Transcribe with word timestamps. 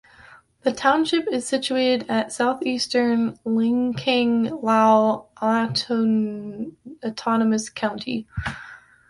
The 0.63 0.71
township 0.71 1.27
is 1.31 1.47
situated 1.47 2.09
at 2.09 2.31
southeastern 2.31 3.37
Lancang 3.45 4.49
Lahu 4.63 5.27
Autonomous 7.05 7.69
County. 7.69 8.25